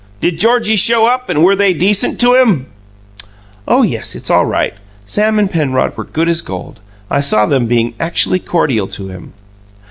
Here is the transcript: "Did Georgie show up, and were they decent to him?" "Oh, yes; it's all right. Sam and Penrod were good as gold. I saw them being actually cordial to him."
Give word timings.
"Did 0.19 0.39
Georgie 0.39 0.77
show 0.77 1.05
up, 1.05 1.29
and 1.29 1.43
were 1.43 1.55
they 1.55 1.73
decent 1.73 2.19
to 2.21 2.33
him?" 2.33 2.65
"Oh, 3.67 3.83
yes; 3.83 4.15
it's 4.15 4.31
all 4.31 4.47
right. 4.47 4.73
Sam 5.05 5.37
and 5.37 5.47
Penrod 5.47 5.95
were 5.95 6.05
good 6.05 6.27
as 6.27 6.41
gold. 6.41 6.79
I 7.11 7.21
saw 7.21 7.45
them 7.45 7.67
being 7.67 7.93
actually 7.99 8.39
cordial 8.39 8.87
to 8.87 9.09
him." 9.09 9.33